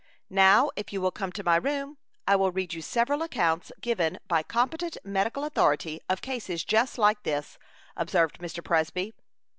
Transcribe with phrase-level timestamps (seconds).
[0.31, 4.17] Now, if you will come to my room, I will read you several accounts, given
[4.27, 7.59] by competent medical authority, of cases just like this,"
[7.95, 8.63] observed Mr.
[8.63, 9.13] Presby.